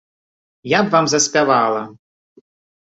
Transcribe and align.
Я 0.71 0.79
б 0.83 0.89
вам 0.95 1.05
заспявала! 1.13 1.83